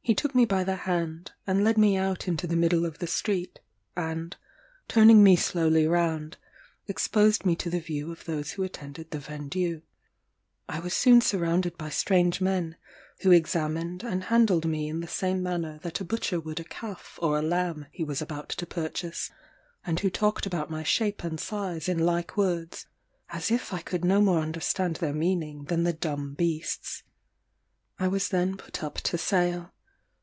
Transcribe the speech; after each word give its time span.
He 0.00 0.14
took 0.14 0.34
me 0.34 0.46
by 0.46 0.64
the 0.64 0.74
hand, 0.74 1.32
and 1.46 1.62
led 1.62 1.76
me 1.76 1.98
out 1.98 2.26
into 2.26 2.46
the 2.46 2.56
middle 2.56 2.86
of 2.86 2.98
the 2.98 3.06
street, 3.06 3.60
and, 3.94 4.34
turning 4.88 5.22
me 5.22 5.36
slowly 5.36 5.86
round, 5.86 6.38
exposed 6.86 7.44
me 7.44 7.54
to 7.56 7.68
the 7.68 7.78
view 7.78 8.10
of 8.10 8.24
those 8.24 8.52
who 8.52 8.62
attended 8.62 9.10
the 9.10 9.18
vendue. 9.18 9.82
I 10.66 10.80
was 10.80 10.94
soon 10.94 11.20
surrounded 11.20 11.76
by 11.76 11.90
strange 11.90 12.40
men, 12.40 12.76
who 13.20 13.32
examined 13.32 14.02
and 14.02 14.24
handled 14.24 14.64
me 14.64 14.88
in 14.88 15.00
the 15.00 15.06
same 15.08 15.42
manner 15.42 15.78
that 15.82 16.00
a 16.00 16.06
butcher 16.06 16.40
would 16.40 16.58
a 16.58 16.64
calf 16.64 17.18
or 17.20 17.38
a 17.38 17.42
lamb 17.42 17.84
he 17.90 18.02
was 18.02 18.22
about 18.22 18.48
to 18.48 18.64
purchase, 18.64 19.30
and 19.84 20.00
who 20.00 20.08
talked 20.08 20.46
about 20.46 20.70
my 20.70 20.82
shape 20.82 21.22
and 21.22 21.38
size 21.38 21.86
in 21.86 21.98
like 21.98 22.34
words 22.34 22.86
as 23.28 23.50
if 23.50 23.74
I 23.74 23.82
could 23.82 24.06
no 24.06 24.22
more 24.22 24.40
understand 24.40 24.96
their 24.96 25.12
meaning 25.12 25.64
than 25.64 25.82
the 25.84 25.92
dumb 25.92 26.32
beasts. 26.32 27.02
I 27.98 28.08
was 28.08 28.30
then 28.30 28.56
put 28.56 28.82
up 28.82 28.94
to 29.02 29.18
sale. 29.18 29.74